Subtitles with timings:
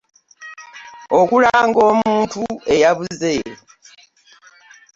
[1.19, 3.33] Okulanga omuntu eyabuze